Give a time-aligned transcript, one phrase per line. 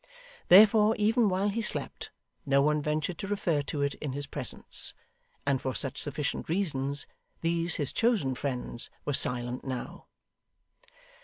[0.47, 2.09] Therefore, even while he slept,
[2.43, 4.95] no one ventured to refer to it in his presence;
[5.45, 7.05] and for such sufficient reasons,
[7.41, 10.07] these his chosen friends were silent now.